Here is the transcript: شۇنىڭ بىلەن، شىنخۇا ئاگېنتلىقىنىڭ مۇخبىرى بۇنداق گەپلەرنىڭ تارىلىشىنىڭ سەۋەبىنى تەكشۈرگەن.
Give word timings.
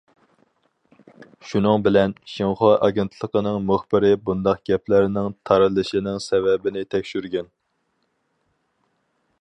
شۇنىڭ 1.49 1.83
بىلەن، 1.87 2.15
شىنخۇا 2.35 2.71
ئاگېنتلىقىنىڭ 2.87 3.59
مۇخبىرى 3.73 4.11
بۇنداق 4.29 4.63
گەپلەرنىڭ 4.71 5.29
تارىلىشىنىڭ 5.51 6.19
سەۋەبىنى 6.29 6.85
تەكشۈرگەن. 6.95 7.55